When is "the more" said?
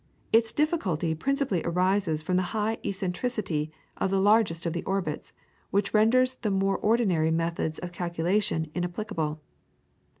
6.33-6.79